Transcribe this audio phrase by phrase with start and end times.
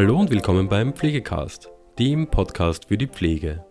[0.00, 3.66] Hallo und willkommen beim Pflegecast, dem Podcast für die Pflege.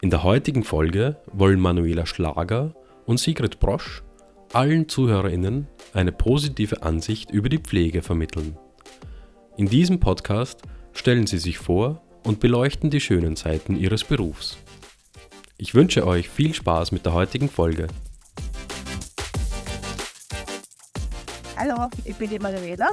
[0.00, 2.74] In der heutigen Folge wollen Manuela Schlager
[3.06, 4.02] und Sigrid Brosch
[4.52, 8.58] allen ZuhörerInnen eine positive Ansicht über die Pflege vermitteln.
[9.56, 10.62] In diesem Podcast
[10.94, 14.58] stellen sie sich vor und beleuchten die schönen Seiten ihres Berufs.
[15.58, 17.86] Ich wünsche euch viel Spaß mit der heutigen Folge.
[21.56, 22.88] Hallo, ich bin die Manuela.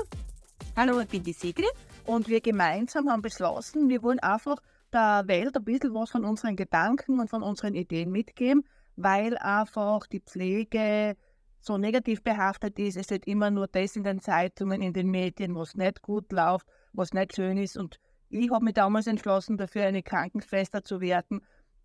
[0.76, 1.74] Hallo, ich bin die Sigrid.
[2.10, 4.58] Und wir gemeinsam haben beschlossen, wir wollen einfach
[4.92, 8.64] der Welt ein bisschen was von unseren Gedanken und von unseren Ideen mitgeben,
[8.96, 11.16] weil einfach die Pflege
[11.62, 12.98] so negativ behaftet ist.
[12.98, 16.66] Es steht immer nur das in den Zeitungen, in den Medien, was nicht gut läuft,
[16.94, 17.78] was nicht schön ist.
[17.78, 18.00] Und
[18.30, 21.42] ich habe mich damals entschlossen, dafür eine Krankenschwester zu werden,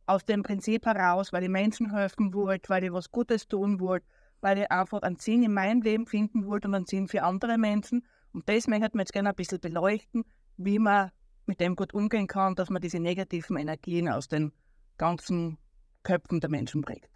[0.06, 4.06] aus dem Prinzip heraus, weil ich Menschen helfen wollte, weil ich was Gutes tun wollte,
[4.40, 7.58] weil ich einfach einen Sinn in meinem Leben finden wollte und einen Sinn für andere
[7.58, 8.06] Menschen.
[8.34, 10.24] Und das möchte ich jetzt gerne ein bisschen beleuchten,
[10.56, 11.10] wie man
[11.46, 14.52] mit dem gut umgehen kann, dass man diese negativen Energien aus den
[14.98, 15.56] ganzen
[16.02, 17.08] Köpfen der Menschen bringt.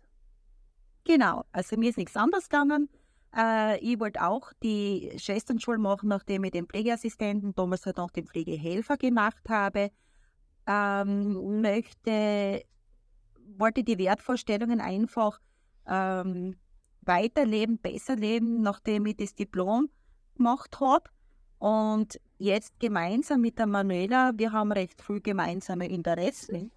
[1.04, 2.88] Genau, also mir ist nichts anderes gegangen.
[3.36, 8.26] Äh, ich wollte auch die Schwesternschule machen, nachdem ich den Pflegeassistenten, damals halt auch den
[8.26, 9.90] Pflegehelfer gemacht habe.
[10.66, 12.62] Ähm, möchte,
[13.56, 15.40] wollte die Wertvorstellungen einfach
[15.86, 16.56] ähm,
[17.00, 19.88] weiterleben, besser leben, nachdem ich das Diplom
[20.36, 21.10] gemacht habe.
[21.58, 26.70] Und jetzt gemeinsam mit der Manuela, wir haben recht früh gemeinsame Interessen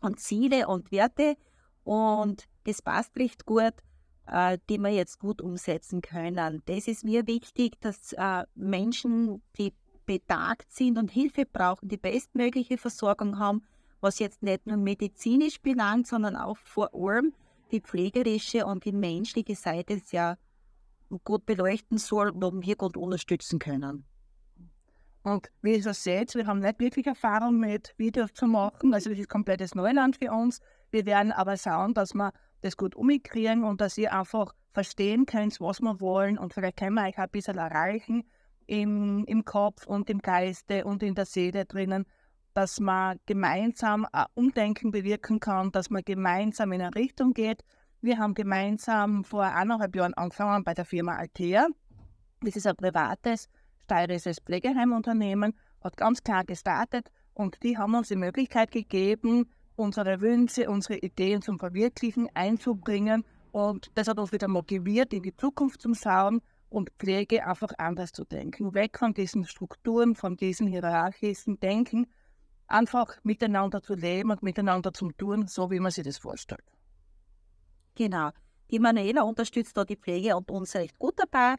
[0.00, 1.36] und Ziele und Werte.
[1.84, 3.74] Und das passt recht gut,
[4.26, 6.62] äh, die wir jetzt gut umsetzen können.
[6.66, 9.72] Das ist mir wichtig, dass äh, Menschen, die
[10.06, 13.62] betagt sind und Hilfe brauchen, die bestmögliche Versorgung haben,
[14.00, 17.32] was jetzt nicht nur medizinisch belangt, sondern auch vor allem
[17.70, 20.38] die pflegerische und die menschliche Seite sehr
[21.22, 24.04] gut beleuchten soll und wir gut unterstützen können.
[25.22, 29.08] Und wie ihr das seht, wir haben nicht wirklich Erfahrung mit Videos zu machen, also
[29.08, 30.60] das ist komplettes Neuland für uns.
[30.90, 35.60] Wir werden aber schauen, dass wir das gut umkriegen und dass ihr einfach verstehen könnt,
[35.60, 38.24] was wir wollen und vielleicht können wir euch ein bisschen erreichen
[38.66, 42.06] im, im Kopf und im Geiste und in der Seele drinnen,
[42.54, 47.64] dass man gemeinsam ein Umdenken bewirken kann, dass man gemeinsam in eine Richtung geht.
[48.04, 51.68] Wir haben gemeinsam vor eineinhalb Jahren angefangen bei der Firma Altea.
[52.42, 53.48] Das ist ein privates
[53.84, 60.68] steirisches Pflegeheimunternehmen, hat ganz klar gestartet und die haben uns die Möglichkeit gegeben, unsere Wünsche,
[60.68, 63.24] unsere Ideen zum Verwirklichen einzubringen.
[63.52, 68.12] Und das hat uns wieder motiviert, in die Zukunft zu schauen und Pflege einfach anders
[68.12, 68.74] zu denken.
[68.74, 72.06] Weg von diesen Strukturen, von diesen hierarchischen Denken,
[72.66, 76.73] einfach miteinander zu leben und miteinander zu tun, so wie man sich das vorstellt.
[77.94, 78.30] Genau.
[78.70, 81.56] Die Manuela unterstützt da die Pflege und uns recht gut dabei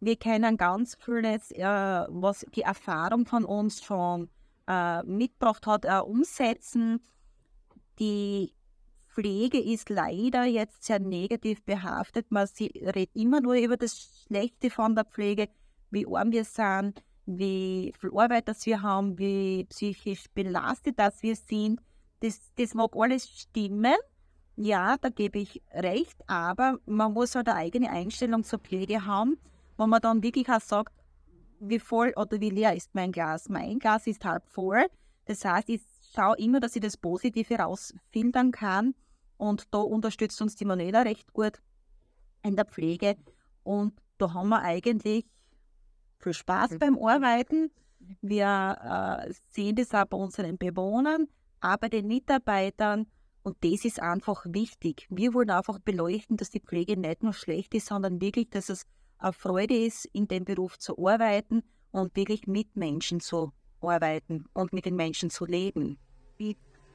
[0.00, 4.28] wir kennen ganz vieles, äh, was die Erfahrung von uns schon
[4.68, 7.00] äh, mitgebracht hat, äh, umsetzen.
[7.98, 8.54] Die
[9.08, 12.30] Pflege ist leider jetzt sehr negativ behaftet.
[12.30, 15.48] Man redet immer nur über das Schlechte von der Pflege,
[15.90, 21.36] wie arm wir sind, wie viel Arbeit das wir haben, wie psychisch belastet das wir
[21.36, 21.80] sind.
[22.20, 23.94] Das, das mag alles stimmen.
[24.56, 29.38] Ja, da gebe ich recht, aber man muss halt eine eigene Einstellung zur Pflege haben
[29.76, 30.92] wo man dann wirklich auch sagt,
[31.60, 33.48] wie voll oder wie leer ist mein Glas.
[33.48, 34.86] Mein Glas ist halb voll.
[35.24, 35.82] Das heißt, ich
[36.14, 38.94] schaue immer, dass ich das Positive rausfiltern kann.
[39.36, 41.60] Und da unterstützt uns die Manuela recht gut
[42.42, 43.16] in der Pflege.
[43.62, 45.24] Und da haben wir eigentlich
[46.18, 47.70] viel Spaß beim Arbeiten.
[48.20, 51.28] Wir äh, sehen das auch bei unseren Bewohnern,
[51.60, 53.06] auch bei den Mitarbeitern.
[53.42, 55.06] Und das ist einfach wichtig.
[55.10, 58.86] Wir wollen einfach beleuchten, dass die Pflege nicht nur schlecht ist, sondern wirklich, dass es
[59.18, 64.72] eine Freude ist, in dem Beruf zu arbeiten und wirklich mit Menschen zu arbeiten und
[64.72, 65.98] mit den Menschen zu leben.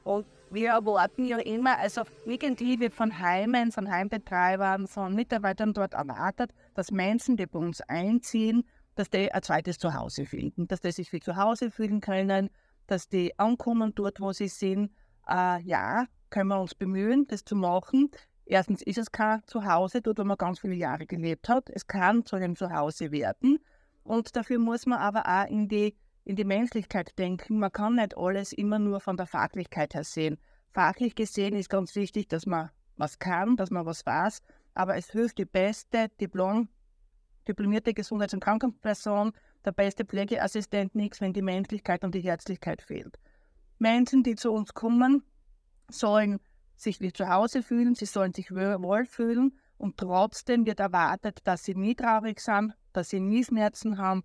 [0.04, 5.92] Und wir erwarten ja immer, also irgendwie wird von Heimen, von Heimbetreibern, von Mitarbeitern dort
[5.92, 10.92] erwartet, dass Menschen, die bei uns einziehen, dass die ein zweites Zuhause finden, dass die
[10.92, 12.48] sich wie zu Hause fühlen können,
[12.86, 14.90] dass die ankommen dort, wo sie sind.
[15.28, 18.10] Äh, ja, können wir uns bemühen, das zu machen.
[18.44, 21.68] Erstens ist es kein Zuhause, dort wo man ganz viele Jahre gelebt hat.
[21.70, 23.58] Es kann zu einem Zuhause werden.
[24.04, 25.94] Und dafür muss man aber auch in die,
[26.24, 27.58] in die Menschlichkeit denken.
[27.58, 30.38] Man kann nicht alles immer nur von der Fachlichkeit her sehen.
[30.72, 34.40] Fachlich gesehen ist ganz wichtig, dass man was kann, dass man was weiß.
[34.74, 36.68] Aber es hilft die beste Diplom,
[37.46, 39.32] diplomierte Gesundheits- und Krankenperson,
[39.64, 43.18] der beste Pflegeassistent nichts, wenn die Menschlichkeit und die Herzlichkeit fehlt.
[43.78, 45.22] Menschen, die zu uns kommen,
[45.90, 46.40] sollen
[46.76, 51.64] sich wie zu Hause fühlen, sie sollen sich wohl fühlen und trotzdem wird erwartet, dass
[51.64, 54.22] sie nie traurig sind, dass sie nie Schmerzen haben,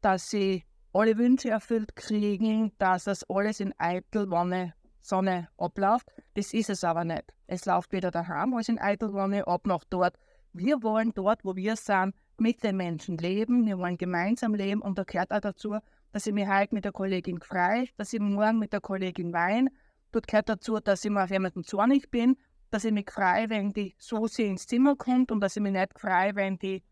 [0.00, 6.06] dass sie alle Wünsche erfüllt kriegen, dass das alles in Eitelwanne Sonne abläuft.
[6.34, 7.32] Das ist es aber nicht.
[7.46, 10.16] Es läuft weder daheim als in Eitelwanne ab noch dort.
[10.52, 13.66] Wir wollen dort, wo wir sind, mit den Menschen leben.
[13.66, 15.76] Wir wollen gemeinsam leben und da gehört auch dazu,
[16.12, 19.70] dass ich mich heute mit der Kollegin frei, dass ich morgen mit der Kollegin weine.
[20.12, 22.36] Dort gehört dazu, dass ich mir auf jemanden zornig bin,
[22.70, 25.98] dass ich mich frei, wenn die Susi ins Zimmer kommt und dass ich mich nicht
[25.98, 26.82] frei, wenn die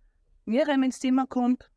[0.44, 1.70] Miriam ins Zimmer kommt.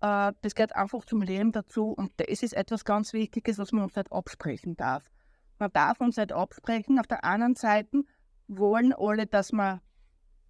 [0.00, 3.84] Äh, das gehört einfach zum Leben dazu und das ist etwas ganz Wichtiges, was man
[3.84, 5.10] uns nicht absprechen darf.
[5.58, 7.00] Man darf uns nicht absprechen.
[7.00, 8.02] Auf der anderen Seite
[8.46, 9.80] wollen alle, dass man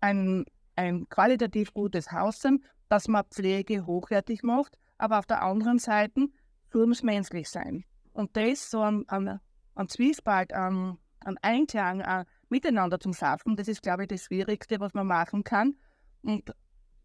[0.00, 0.44] ein,
[0.76, 6.26] ein qualitativ gutes Haus sind, dass man Pflege hochwertig macht, aber auf der anderen Seite
[6.72, 7.84] soll es menschlich sein.
[8.12, 9.40] Und das so ein, ein,
[9.78, 14.80] ein Zwiespalt, ein, ein Einklang, ein Miteinander zum Schaffen, das ist, glaube ich, das Schwierigste,
[14.80, 15.76] was man machen kann.
[16.22, 16.52] Und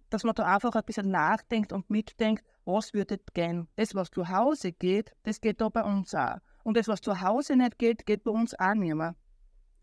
[0.09, 3.67] dass man da einfach ein bisschen nachdenkt und mitdenkt, was würde gehen.
[3.75, 6.37] Das, was zu Hause geht, das geht da bei uns auch.
[6.63, 9.15] Und das, was zu Hause nicht geht, geht bei uns auch nicht mehr.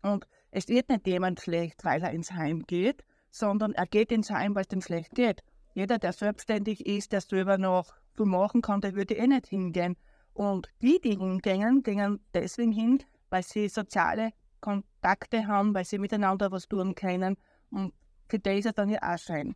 [0.01, 4.31] Und es wird nicht jemand schlecht, weil er ins Heim geht, sondern er geht ins
[4.31, 5.43] Heim, weil es ihm schlecht geht.
[5.73, 9.95] Jeder, der selbstständig ist, der selber noch viel machen kann, der würde eh nicht hingehen.
[10.33, 14.31] Und die, die hingehen, gehen deswegen hin, weil sie soziale
[14.61, 17.37] Kontakte haben, weil sie miteinander was tun können.
[17.69, 17.93] Und
[18.29, 19.55] für das ist er dann ja auch schön.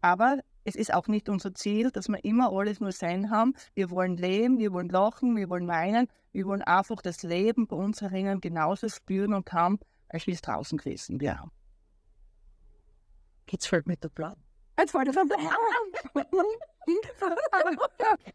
[0.00, 3.54] Aber es ist auch nicht unser Ziel, dass wir immer alles nur sein haben.
[3.74, 6.08] Wir wollen leben, wir wollen lachen, wir wollen weinen.
[6.32, 9.78] Wir wollen einfach das Leben bei uns herinnen genauso spüren und haben,
[10.08, 11.50] als wir es draußen gewesen wären.
[13.48, 14.36] Jetzt fällt mir der Plan.
[14.78, 15.36] Jetzt fällt mir der
[16.14, 16.34] Plan.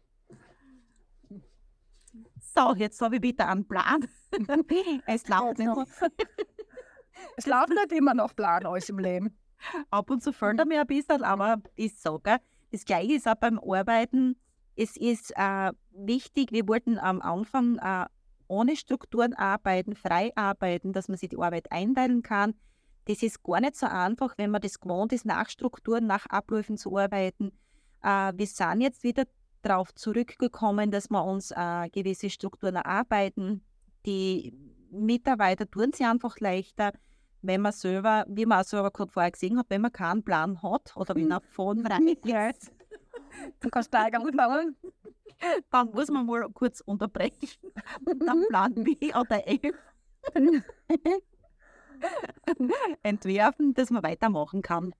[2.54, 4.06] so, jetzt habe ich wieder einen Plan.
[5.06, 5.70] es läuft nicht.
[7.36, 9.36] es läuft nicht immer nach Plan alles im Leben.
[9.90, 12.38] Ab und zu fällt er mir ein bisschen, aber ist so, gell?
[12.72, 14.36] Das Gleiche ist auch beim Arbeiten.
[14.76, 18.06] Es ist äh, wichtig, wir wollten am Anfang äh,
[18.46, 22.54] ohne Strukturen arbeiten, frei arbeiten, dass man sich die Arbeit einteilen kann.
[23.06, 26.76] Das ist gar nicht so einfach, wenn man das gewohnt ist, nach Strukturen, nach Abläufen
[26.76, 27.52] zu arbeiten.
[28.02, 29.24] Äh, wir sind jetzt wieder
[29.62, 33.62] darauf zurückgekommen, dass wir uns äh, gewisse Strukturen erarbeiten.
[34.06, 34.54] Die
[34.90, 36.92] Mitarbeiter tun sie einfach leichter
[37.42, 40.62] wenn man selber, wie man auch selber gerade vorher gesehen hat, wenn man keinen Plan
[40.62, 42.72] hat oder wenn er von ist,
[43.60, 44.76] du kannst gleich anfangen,
[45.70, 47.72] dann muss man mal kurz unterbrechen
[48.26, 49.74] dann Plan B oder F
[53.02, 54.94] entwerfen, dass man weitermachen kann.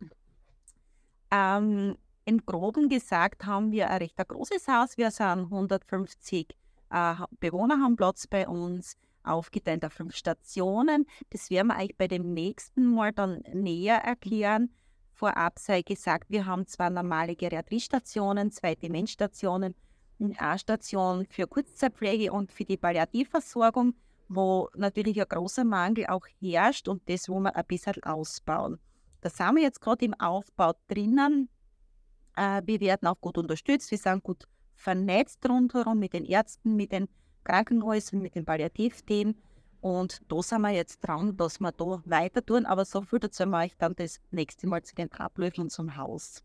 [1.31, 1.97] Ähm,
[2.31, 4.97] in Groben gesagt haben wir ein recht großes Haus.
[4.97, 6.57] Wir sind 150
[6.91, 11.07] äh, Bewohner haben Platz bei uns aufgeteilt auf fünf Stationen.
[11.31, 14.71] Das werden wir euch bei dem nächsten Mal dann näher erklären.
[15.13, 19.75] Vorab sei gesagt, wir haben zwei normale Geriatriestationen, zwei Demenzstationen,
[20.21, 23.95] eine Station für Kurzzeitpflege und für die Palliativversorgung,
[24.29, 28.79] wo natürlich ein großer Mangel auch herrscht und das wollen wir ein bisschen ausbauen.
[29.21, 31.49] Da sind wir jetzt gerade im Aufbau drinnen.
[32.41, 36.91] Äh, wir werden auch gut unterstützt, wir sind gut vernetzt rundherum mit den Ärzten, mit
[36.91, 37.07] den
[37.45, 39.35] Krankenhäusern, mit den Palliativteam.
[39.83, 42.65] Und da sind wir jetzt dran, dass wir da weiter tun.
[42.65, 46.43] Aber so viel dazu mache ich dann das nächste Mal zu den Abläufen zum Haus.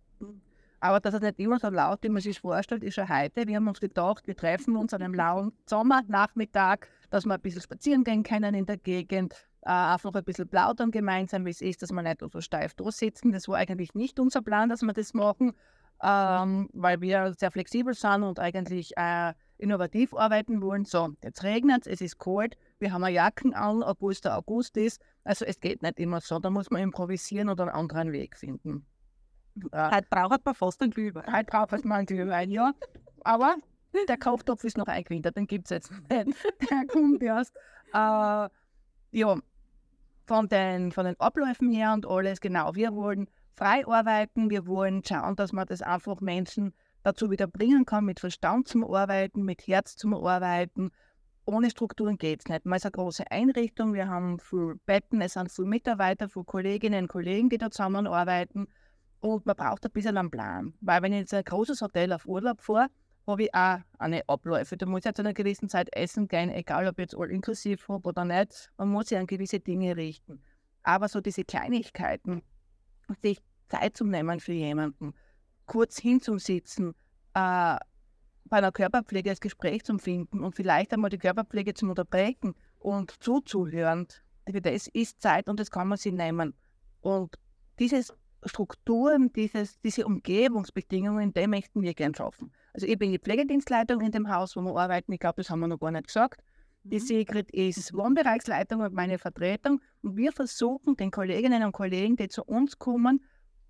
[0.82, 3.48] Aber dass es nicht immer so laut, wie man sich vorstellt, ist schon heute.
[3.48, 7.62] Wir haben uns gedacht, wir treffen uns an einem lauen Sommernachmittag, dass wir ein bisschen
[7.62, 11.82] spazieren gehen können in der Gegend, äh, einfach ein bisschen plaudern gemeinsam, wie es ist,
[11.82, 13.32] dass wir nicht so steif da sitzen.
[13.32, 15.54] Das war eigentlich nicht unser Plan, dass wir das machen,
[16.04, 20.86] ähm, weil wir sehr flexibel sind und eigentlich äh, innovativ arbeiten wollen.
[20.86, 24.78] So, jetzt regnet es, es ist kalt, wir haben Jacken an, obwohl es der August
[24.78, 25.02] ist.
[25.24, 28.86] Also es geht nicht immer so, da muss man improvisieren oder einen anderen Weg finden.
[29.72, 31.32] Äh, heute braucht man fast einen Glühwein.
[31.32, 32.74] Heute braucht man einen Glühwein, ja.
[33.24, 33.56] Aber
[34.08, 36.38] der Kochtopf ist noch eingewintert, den gibt es jetzt nicht.
[36.70, 37.56] Der kommt erst.
[37.94, 38.50] Äh,
[39.12, 39.38] ja,
[40.28, 42.76] von den, von den Abläufen her und alles, genau.
[42.76, 47.86] Wir wollen frei arbeiten, wir wollen schauen, dass man das einfach Menschen dazu wieder bringen
[47.86, 50.92] kann, mit Verstand zum Arbeiten, mit Herz zum Arbeiten.
[51.46, 52.66] Ohne Strukturen geht es nicht.
[52.66, 57.04] Man ist eine große Einrichtung, wir haben viele Betten, es sind viele Mitarbeiter, viele Kolleginnen
[57.04, 58.68] und Kollegen, die da zusammenarbeiten.
[59.20, 60.74] Und man braucht ein bisschen einen Plan.
[60.82, 62.88] Weil wenn ich jetzt ein großes Hotel auf Urlaub fahre,
[63.28, 64.78] habe ich auch eine Abläufe.
[64.78, 67.88] Da muss ich zu einer gewissen Zeit essen gehen, egal ob ich jetzt all inklusiv
[67.88, 68.72] habe oder nicht.
[68.78, 70.42] Man muss sich an gewisse Dinge richten.
[70.84, 72.44] Aber so diese Kleinigkeiten,
[73.22, 75.14] sich Zeit zu nehmen für jemanden,
[75.66, 76.94] kurz hinzusitzen,
[77.34, 77.78] äh,
[78.48, 83.12] bei einer Körperpflege das Gespräch zu finden und vielleicht einmal die Körperpflege zu unterbrechen und
[83.24, 84.08] zuzuhören.
[84.46, 86.54] Das ist Zeit und das kann man sich nehmen.
[87.02, 87.36] Und
[87.80, 88.04] diese
[88.46, 92.52] Strukturen, dieses, diese Umgebungsbedingungen, die möchten wir gern schaffen.
[92.74, 95.12] Also ich bin die Pflegedienstleitung in dem Haus, wo wir arbeiten.
[95.14, 96.42] Ich glaube, das haben wir noch gar nicht gesagt.
[96.86, 97.00] Die Mhm.
[97.00, 99.82] Sigrid ist Wohnbereichsleitung und meine Vertretung.
[100.04, 103.24] Und wir versuchen den Kolleginnen und Kollegen, die zu uns kommen,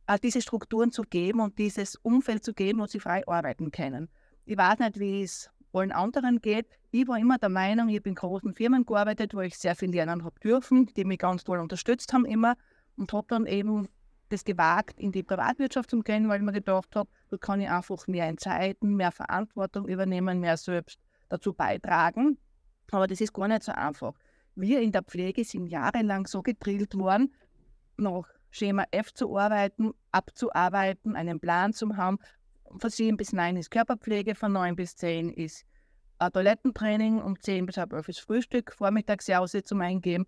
[0.05, 4.10] auch diese Strukturen zu geben und dieses Umfeld zu geben, wo sie frei arbeiten können.
[4.45, 6.67] Ich weiß nicht, wie es allen anderen geht.
[6.91, 9.91] Ich war immer der Meinung, ich habe in großen Firmen gearbeitet, wo ich sehr viel
[9.91, 12.55] lernen habe dürfen, die mich ganz toll unterstützt haben immer
[12.98, 13.88] und habe dann eben
[14.29, 17.69] das gewagt, in die Privatwirtschaft zu gehen, weil ich mir gedacht habe, da kann ich
[17.69, 22.38] einfach mehr entscheiden, mehr Verantwortung übernehmen, mehr selbst dazu beitragen.
[22.91, 24.13] Aber das ist gar nicht so einfach.
[24.55, 27.33] Wir in der Pflege sind jahrelang so gedrillt worden,
[27.97, 32.19] nach Schema F zu arbeiten, abzuarbeiten, einen Plan zu haben.
[32.77, 35.65] Von 7 bis 9 ist Körperpflege, von 9 bis 10 ist
[36.19, 40.25] ein Toilettentraining, um 10 bis halb 11 ist Frühstück, Vormittagsjause zum Eingeben.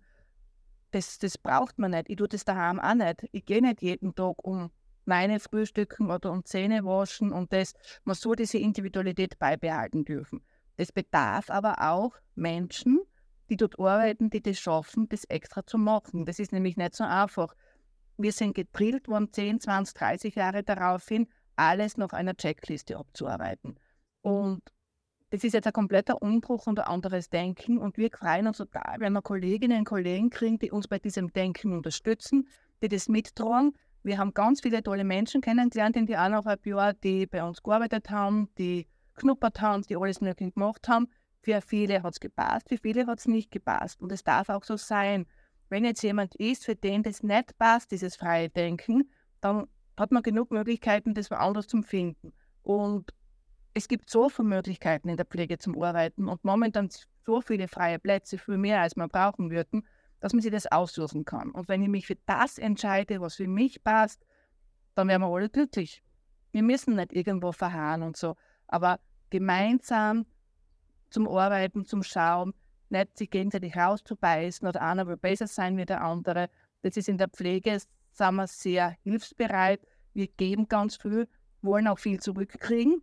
[0.90, 2.10] Das, das braucht man nicht.
[2.10, 3.26] Ich tue das daheim auch nicht.
[3.32, 4.70] Ich gehe nicht jeden Tag um
[5.04, 7.72] meine Frühstücken oder um Zähne waschen und das.
[8.04, 10.42] Man soll diese Individualität beibehalten dürfen.
[10.78, 13.00] Das bedarf aber auch Menschen,
[13.50, 16.24] die dort arbeiten, die das schaffen, das extra zu machen.
[16.24, 17.54] Das ist nämlich nicht so einfach.
[18.16, 23.76] Wir sind gedrillt worden, 10, 20, 30 Jahre darauf hin, alles nach einer Checkliste abzuarbeiten.
[24.22, 24.62] Und
[25.30, 27.78] das ist jetzt ein kompletter Umbruch und ein anderes Denken.
[27.78, 31.32] Und wir freuen uns total, wenn wir Kolleginnen und Kollegen kriegen, die uns bei diesem
[31.32, 32.48] Denken unterstützen,
[32.82, 33.74] die das mittragen.
[34.04, 38.10] Wir haben ganz viele tolle Menschen kennengelernt in die eineinhalb Jahre, die bei uns gearbeitet
[38.10, 38.86] haben, die
[39.18, 41.08] knuppert haben, die alles Mögliche gemacht haben.
[41.42, 44.00] Für viele hat es gepasst, für viele hat es nicht gepasst.
[44.00, 45.26] Und es darf auch so sein.
[45.68, 49.10] Wenn jetzt jemand ist, für den das nicht passt, dieses freie Denken,
[49.40, 49.66] dann
[49.98, 52.32] hat man genug Möglichkeiten, das woanders zu finden.
[52.62, 53.12] Und
[53.74, 56.88] es gibt so viele Möglichkeiten in der Pflege zum Arbeiten und momentan
[57.24, 59.86] so viele freie Plätze, viel mehr als wir brauchen würden,
[60.20, 61.50] dass man sich das aussuchen kann.
[61.50, 64.24] Und wenn ich mich für das entscheide, was für mich passt,
[64.94, 66.02] dann werden wir alle glücklich.
[66.50, 68.34] Wir müssen nicht irgendwo verharren und so,
[68.68, 70.26] aber gemeinsam
[71.10, 72.54] zum Arbeiten, zum Schauen,
[72.90, 76.48] nicht sich gegenseitig rauszubeißen oder einer will besser sein wie der andere.
[76.82, 77.78] Das ist in der Pflege,
[78.12, 79.80] sind wir sehr hilfsbereit.
[80.14, 81.28] Wir geben ganz viel,
[81.62, 83.02] wollen auch viel zurückkriegen.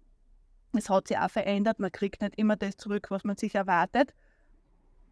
[0.73, 1.79] Es hat sich auch verändert.
[1.79, 4.13] Man kriegt nicht immer das zurück, was man sich erwartet.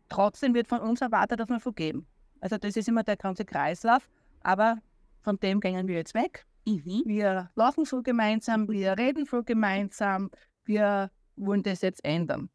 [0.10, 2.06] Trotzdem wird von uns erwartet, dass wir vergeben.
[2.42, 4.10] Also das ist immer der ganze Kreislauf.
[4.42, 4.78] Aber
[5.22, 6.46] von dem gehen wir jetzt weg.
[6.66, 7.04] Mhm.
[7.06, 10.30] Wir laufen so gemeinsam, wir reden so gemeinsam.
[10.66, 12.50] Wir wollen das jetzt ändern.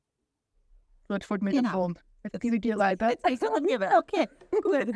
[1.09, 1.89] Dort fällt mir Genau.
[1.89, 1.97] der.
[2.25, 3.13] Jetzt gebe ich dir weiter.
[3.99, 4.27] Okay,
[4.63, 4.95] gut.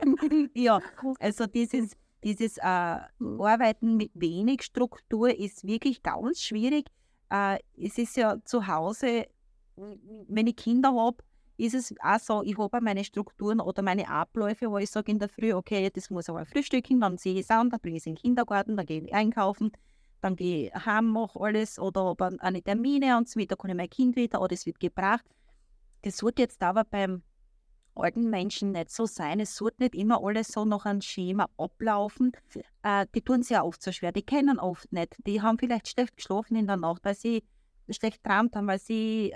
[0.54, 0.80] ja,
[1.20, 6.86] also dieses, dieses äh, Arbeiten mit wenig Struktur ist wirklich ganz schwierig.
[7.30, 9.26] Äh, es ist ja zu Hause,
[9.76, 11.18] wenn ich Kinder habe,
[11.62, 15.18] ist es auch so, ich habe meine Strukturen oder meine Abläufe, wo ich sage in
[15.18, 18.02] der Früh, okay, das muss aber frühstücken, dann sehe ich es an, dann bringe ich
[18.02, 19.70] es in den Kindergarten, dann gehe ich einkaufen,
[20.20, 23.76] dann gehe ich heim, mache alles oder habe eine Termine und so weiter, kann ich
[23.76, 25.24] mein Kind wieder oder es wird gebracht.
[26.02, 27.22] Das sollte jetzt aber beim
[27.94, 29.38] alten Menschen nicht so sein.
[29.40, 32.32] Es sollte nicht immer alles so nach einem Schema ablaufen.
[32.82, 34.12] Äh, die tun es ja oft so schwer.
[34.12, 35.16] Die kennen oft nicht.
[35.26, 37.44] Die haben vielleicht schlecht geschlafen in der Nacht, weil sie
[37.90, 39.32] schlecht geträumt haben, weil sie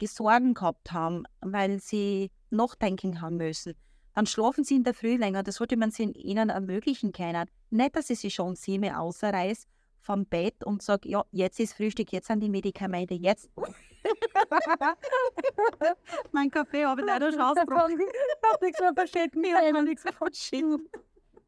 [0.00, 3.74] äh, Sorgen gehabt haben, weil sie nachdenken haben müssen.
[4.14, 5.42] Dann schlafen sie in der Früh länger.
[5.42, 7.48] Das sollte man sie ihnen ermöglichen können.
[7.70, 9.66] Nicht, dass ich sie schon sieben ausreiß
[10.00, 13.48] vom Bett und sage, ja, jetzt ist Frühstück, jetzt sind die Medikamente, jetzt.
[16.32, 18.00] mein Kaffee habe ich leider schon ausgebrochen.
[18.00, 20.88] Ich habe nichts mehr versteht, mir habe nichts mehr verstanden.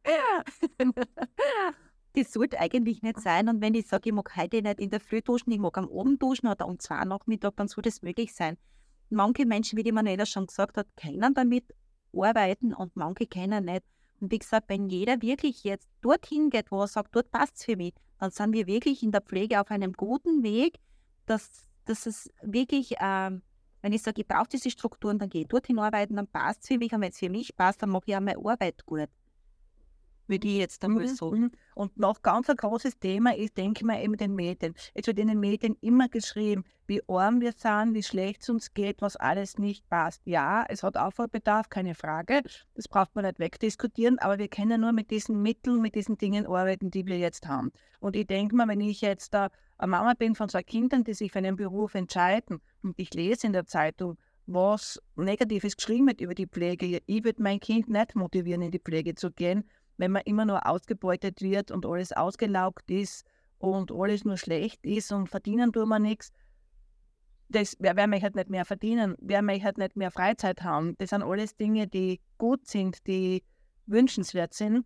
[2.15, 3.49] Das sollte eigentlich nicht sein.
[3.49, 5.89] Und wenn ich sage, ich mag heute nicht in der Früh duschen, ich mag am
[5.89, 8.57] Abend duschen oder um zwei Nachmittag, dann soll das möglich sein.
[9.11, 11.65] Manche Menschen, wie die Manuela schon gesagt hat, können damit
[12.17, 13.83] arbeiten und manche können nicht.
[14.21, 17.65] Und wie gesagt, wenn jeder wirklich jetzt dorthin geht, wo er sagt, dort passt es
[17.65, 20.79] für mich, dann sind wir wirklich in der Pflege auf einem guten Weg,
[21.27, 23.43] dass, dass es wirklich, ähm,
[23.83, 26.69] wenn ich sage, ich brauche diese Strukturen, dann gehe ich dorthin arbeiten, dann passt es
[26.69, 26.93] für mich.
[26.93, 29.09] Und wenn es für mich passt, dann mache ich auch meine Arbeit gut.
[30.27, 31.41] Würde ich jetzt einmal Mhm, sagen.
[31.41, 31.51] mhm.
[31.75, 34.75] Und noch ganz ein großes Thema ist, denke ich mal, eben den Medien.
[34.95, 38.73] Es wird in den Medien immer geschrieben, wie arm wir sind, wie schlecht es uns
[38.75, 40.23] geht, was alles nicht passt.
[40.25, 42.43] Ja, es hat Aufholbedarf, keine Frage.
[42.75, 46.47] Das braucht man nicht wegdiskutieren, aber wir können nur mit diesen Mitteln, mit diesen Dingen
[46.47, 47.71] arbeiten, die wir jetzt haben.
[48.01, 51.15] Und ich denke mal, wenn ich jetzt da eine Mama bin von zwei Kindern, die
[51.15, 54.17] sich für einen Beruf entscheiden und ich lese in der Zeitung,
[54.47, 58.79] was Negatives geschrieben wird über die Pflege, ich würde mein Kind nicht motivieren, in die
[58.79, 59.65] Pflege zu gehen,
[59.97, 63.25] wenn man immer nur ausgebeutet wird und alles ausgelaugt ist
[63.59, 66.33] und alles nur schlecht ist und verdienen tun wir nichts.
[67.49, 69.17] Das, wer, wer möchte nicht mehr verdienen?
[69.21, 70.97] Wer möchte nicht mehr Freizeit haben?
[70.99, 73.45] Das sind alles Dinge, die gut sind, die
[73.87, 74.85] wünschenswert sind.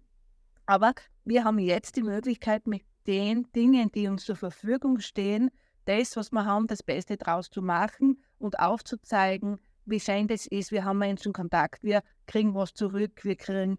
[0.67, 0.93] Aber
[1.25, 5.51] wir haben jetzt die Möglichkeit, mit den Dingen, die uns zur Verfügung stehen,
[5.87, 10.71] das, was wir haben, das Beste draus zu machen und aufzuzeigen, wie schön das ist.
[10.71, 13.79] Wir haben Menschen Kontakt, wir kriegen was zurück, wir kriegen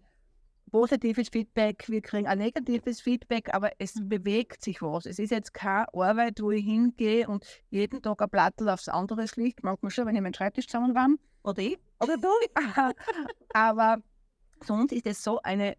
[0.70, 5.06] positives Feedback, wir kriegen ein negatives Feedback, aber es bewegt sich was.
[5.06, 9.28] Es ist jetzt keine Arbeit, wo ich hingehe und jeden Tag ein Plattel aufs andere
[9.28, 9.62] schlicht.
[9.62, 11.08] Manchmal schon, wenn ich meinen Schreibtisch zusammen war.
[11.42, 11.78] Oder ich?
[12.00, 12.28] Oder du.
[13.52, 13.98] aber
[14.64, 15.76] sonst ist es so eine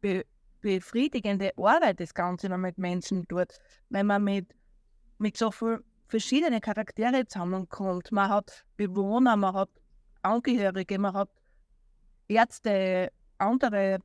[0.00, 0.24] be
[0.60, 3.48] befriedigende Arbeit, das Ganze, wenn man mit Menschen tut.
[3.88, 4.54] Wenn man mit,
[5.18, 5.82] mit so vielen
[6.12, 8.12] verschiedenen Charaktere zusammenkommt.
[8.12, 9.70] Man hat Bewohner, man hat
[10.20, 11.30] Angehörige, man hat
[12.28, 13.98] Ärzte, andere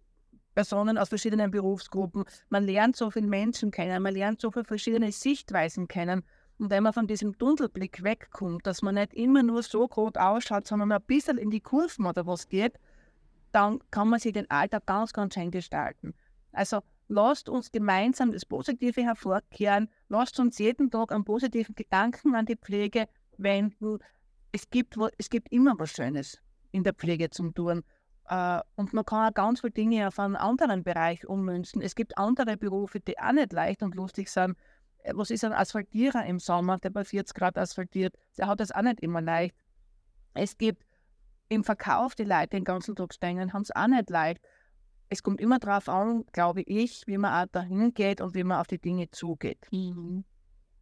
[0.57, 2.25] Personen aus verschiedenen Berufsgruppen.
[2.49, 6.23] Man lernt so viele Menschen kennen, man lernt so viele verschiedene Sichtweisen kennen.
[6.57, 10.65] Und wenn man von diesem Tunnelblick wegkommt, dass man nicht immer nur so groß ausschaut,
[10.65, 12.79] sondern ein bisschen in die Kurven oder was geht,
[13.51, 16.15] dann kann man sich den Alltag ganz, ganz schön gestalten.
[16.53, 22.47] Also lasst uns gemeinsam das Positive hervorkehren, lasst uns jeden Tag einen positiven Gedanken an
[22.47, 23.99] die Pflege wenden.
[24.51, 27.83] Es gibt, es gibt immer was Schönes in der Pflege zum tun.
[28.29, 31.81] Äh, und man kann auch ganz viele Dinge auf einen anderen Bereich ummünzen.
[31.81, 34.57] Es gibt andere Berufe, die auch nicht leicht und lustig sind.
[34.99, 38.15] Äh, was ist ein Asphaltierer im Sommer, der bei 40 Grad asphaltiert?
[38.37, 39.55] Der hat das auch nicht immer leicht.
[40.33, 40.83] Es gibt
[41.49, 44.41] im Verkauf die Leute den ganzen Tag stehen, haben es auch nicht leicht.
[45.09, 48.59] Es kommt immer darauf an, glaube ich, wie man auch dahin geht und wie man
[48.59, 49.65] auf die Dinge zugeht.
[49.71, 50.25] Mhm.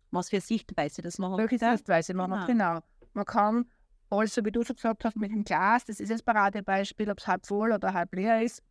[0.10, 1.38] Was für Sichtweise das man hat.
[1.38, 2.80] Welche Sichtweise man hat, genau.
[3.14, 3.66] Man kann
[4.10, 7.28] also, wie du schon gesagt hast, mit dem Glas, das ist das Paradebeispiel, ob es
[7.28, 8.62] halb voll oder halb leer ist.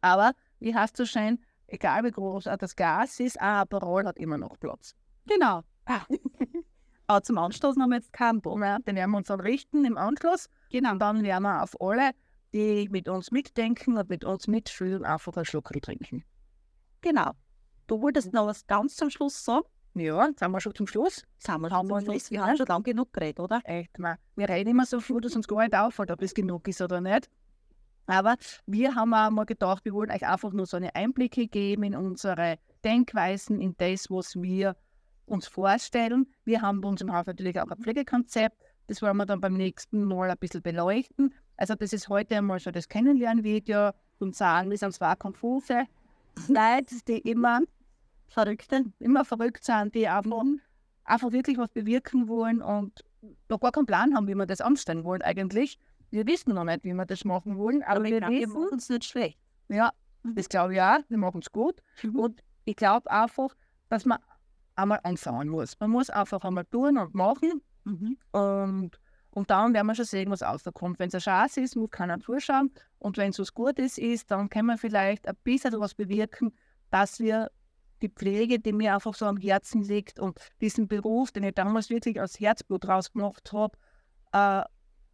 [0.00, 4.38] Aber, wie hast du schon, egal wie groß das Glas ist, ein Aperol hat immer
[4.38, 4.94] noch Platz.
[5.26, 5.62] Genau.
[5.86, 6.02] Ah.
[7.06, 8.60] Aber zum Anstoßen haben wir jetzt keinen Bock.
[8.60, 10.48] Ja, den werden wir uns dann richten im Anschluss.
[10.70, 10.92] Genau.
[10.92, 12.10] Und dann werden wir auf alle,
[12.52, 16.24] die mit uns mitdenken und mit uns mitfühlen, einfach einen Schluck trinken.
[17.02, 17.30] Genau.
[17.86, 19.66] Du wolltest noch was ganz zum Schluss sagen?
[19.96, 21.24] Ja, jetzt sind wir schon zum Schluss.
[21.38, 22.30] Sind wir schon zum Schluss.
[22.30, 23.62] Wir haben schon lange genug geredet, oder?
[23.64, 24.18] Echt, man.
[24.34, 27.00] Wir reden immer so viel, dass uns gar nicht auffällt, ob es genug ist oder
[27.00, 27.30] nicht.
[28.06, 31.82] Aber wir haben auch mal gedacht, wir wollen euch einfach nur so eine Einblicke geben
[31.82, 34.76] in unsere Denkweisen, in das, was wir
[35.24, 36.30] uns vorstellen.
[36.44, 38.62] Wir haben bei uns im Haus natürlich auch ein Pflegekonzept.
[38.88, 41.34] Das wollen wir dann beim nächsten Mal ein bisschen beleuchten.
[41.56, 45.86] Also das ist heute einmal so das Kennenlernvideo und sagen, wir sind zwar konfuse
[46.48, 47.60] Leute, die immer
[48.28, 50.60] Verrückte, immer verrückt sind, die einfach, mhm.
[51.04, 53.04] einfach wirklich was bewirken wollen und
[53.48, 55.78] noch gar keinen Plan haben, wie wir das anstellen wollen eigentlich.
[56.10, 58.78] Wir wissen noch nicht, wie wir das machen wollen, aber, aber wir, glaub, wir machen
[58.78, 59.38] es nicht schlecht.
[59.68, 60.98] Ja, das glaube ich auch.
[61.08, 61.82] Wir machen es gut.
[62.02, 62.16] Mhm.
[62.16, 63.54] Und ich glaube einfach,
[63.88, 64.18] dass man
[64.76, 65.78] einmal anfangen muss.
[65.80, 67.62] Man muss einfach einmal tun und machen.
[67.84, 68.18] Mhm.
[68.32, 70.98] Und, und dann werden wir schon sehen, was rauskommt.
[70.98, 72.70] Wenn es eine Chance ist, muss keiner zuschauen.
[72.98, 76.54] Und wenn es was Gutes ist, dann können wir vielleicht ein bisschen was bewirken,
[76.90, 77.50] dass wir
[78.02, 81.90] die Pflege, die mir einfach so am Herzen liegt und diesen Beruf, den ich damals
[81.90, 83.76] wirklich aus Herzblut rausgemacht habe.
[84.32, 84.62] Äh,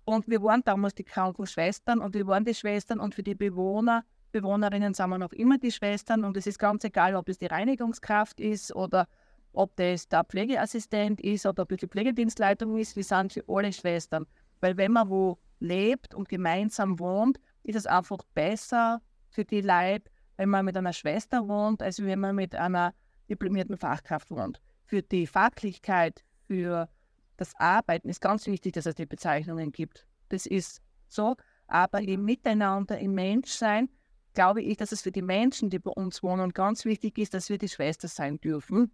[0.05, 4.05] und wir waren damals die Krankenschwestern und wir waren die Schwestern und für die Bewohner,
[4.33, 7.47] Bewohnerinnen sind wir noch immer die Schwestern und es ist ganz egal, ob es die
[7.47, 9.07] Reinigungskraft ist oder
[9.53, 13.73] ob das der Pflegeassistent ist oder ob es die Pflegedienstleitung ist, wir sind für alle
[13.73, 14.27] Schwestern.
[14.61, 20.11] Weil wenn man wo lebt und gemeinsam wohnt, ist es einfach besser für die Leute,
[20.37, 22.95] wenn man mit einer Schwester wohnt, als wenn man mit einer
[23.29, 24.61] diplomierten Fachkraft wohnt.
[24.85, 26.88] Für die Fachlichkeit, für
[27.37, 30.07] das Arbeiten ist ganz wichtig, dass es die Bezeichnungen gibt.
[30.29, 33.88] Das ist so, aber im Miteinander, im Menschsein,
[34.35, 37.49] glaube ich, dass es für die Menschen, die bei uns wohnen, ganz wichtig ist, dass
[37.49, 38.90] wir die Schwester sein dürfen.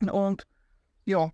[0.00, 0.46] Und
[1.04, 1.30] ja,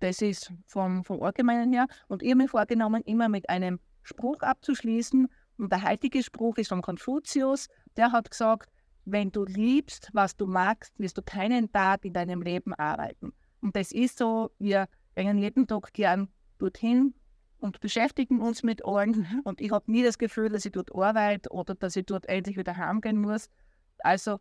[0.00, 1.86] das ist vom, vom Allgemeinen her.
[2.08, 5.28] Und ich habe mir vorgenommen, immer mit einem Spruch abzuschließen.
[5.58, 8.70] Und der heutige Spruch ist von Konfuzius, der hat gesagt,
[9.04, 13.32] wenn du liebst, was du magst, wirst du keinen Tag in deinem Leben arbeiten.
[13.60, 17.14] Und das ist so, wir gehen jeden Tag gern dorthin
[17.58, 19.42] und beschäftigen uns mit allen.
[19.44, 22.56] Und ich habe nie das Gefühl, dass ich dort arbeite oder dass ich dort endlich
[22.56, 23.50] wieder heimgehen muss.
[23.98, 24.38] Also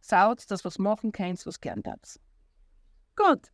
[0.00, 2.20] saut, dass was machen kannst, was gern darfst.
[3.16, 3.50] Gut.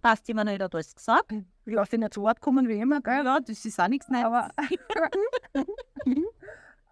[0.00, 1.32] Passt immer noch hat alles gesagt.
[1.32, 3.24] Ich lasse dich nicht zu Wort kommen wie immer, gell?
[3.24, 4.24] Ja, das ist auch nichts Neues.
[4.24, 4.50] Aber,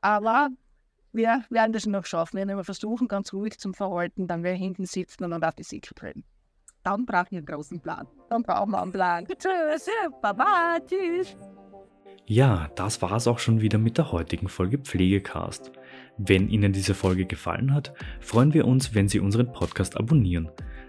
[0.01, 0.49] aber
[1.13, 2.39] wir werden das noch schaffen.
[2.39, 5.93] Wir werden versuchen, ganz ruhig zu verhalten, dann wir hinten sitzen und auf die Siegel
[5.95, 6.25] treten.
[6.83, 8.07] Dann brauchen wir einen großen Plan.
[8.29, 9.27] Dann brauchen wir einen Plan.
[9.27, 9.91] tschüss,
[10.23, 11.37] Baba, tschüss.
[12.27, 15.73] Ja, das war es auch schon wieder mit der heutigen Folge Pflegecast.
[16.17, 20.49] Wenn Ihnen diese Folge gefallen hat, freuen wir uns, wenn Sie unseren Podcast abonnieren.